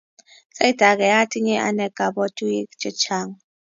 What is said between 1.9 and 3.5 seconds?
kapwotuyik chechang'